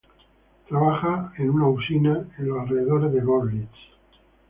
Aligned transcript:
Trabajaba 0.67 1.31
en 1.37 1.51
una 1.51 1.67
usina 1.67 2.27
en 2.39 2.47
los 2.47 2.59
alrededores 2.61 3.13
de 3.13 3.21
Görlitz. 3.21 3.69